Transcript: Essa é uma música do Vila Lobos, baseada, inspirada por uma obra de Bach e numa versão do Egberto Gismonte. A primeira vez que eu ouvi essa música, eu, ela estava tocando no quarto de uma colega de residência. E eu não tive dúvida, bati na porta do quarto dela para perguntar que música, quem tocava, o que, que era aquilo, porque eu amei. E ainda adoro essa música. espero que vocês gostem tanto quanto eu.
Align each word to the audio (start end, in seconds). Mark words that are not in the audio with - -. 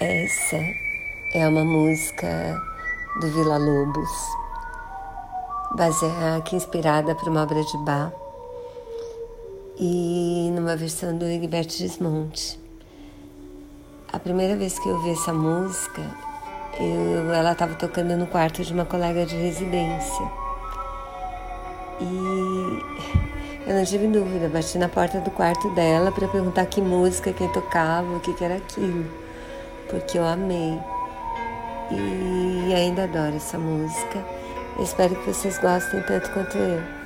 Essa 0.00 0.58
é 1.34 1.48
uma 1.48 1.64
música 1.64 2.62
do 3.20 3.26
Vila 3.32 3.56
Lobos, 3.56 4.08
baseada, 5.74 6.44
inspirada 6.54 7.16
por 7.16 7.28
uma 7.28 7.42
obra 7.42 7.60
de 7.64 7.76
Bach 7.78 8.12
e 9.76 10.52
numa 10.54 10.76
versão 10.76 11.18
do 11.18 11.24
Egberto 11.24 11.72
Gismonte. 11.72 12.60
A 14.12 14.20
primeira 14.20 14.54
vez 14.54 14.78
que 14.78 14.88
eu 14.88 14.94
ouvi 14.94 15.10
essa 15.10 15.32
música, 15.32 16.02
eu, 16.78 17.34
ela 17.34 17.50
estava 17.50 17.74
tocando 17.74 18.16
no 18.16 18.28
quarto 18.28 18.62
de 18.62 18.72
uma 18.72 18.84
colega 18.84 19.26
de 19.26 19.34
residência. 19.34 20.30
E 22.00 23.66
eu 23.66 23.74
não 23.74 23.84
tive 23.84 24.06
dúvida, 24.06 24.48
bati 24.48 24.78
na 24.78 24.88
porta 24.88 25.18
do 25.18 25.32
quarto 25.32 25.68
dela 25.74 26.12
para 26.12 26.28
perguntar 26.28 26.66
que 26.66 26.80
música, 26.80 27.32
quem 27.32 27.50
tocava, 27.50 28.14
o 28.14 28.20
que, 28.20 28.32
que 28.32 28.44
era 28.44 28.58
aquilo, 28.58 29.27
porque 29.88 30.18
eu 30.18 30.24
amei. 30.24 30.78
E 31.90 32.74
ainda 32.74 33.04
adoro 33.04 33.36
essa 33.36 33.58
música. 33.58 34.24
espero 34.80 35.16
que 35.16 35.26
vocês 35.26 35.58
gostem 35.58 36.02
tanto 36.02 36.30
quanto 36.32 36.56
eu. 36.58 36.97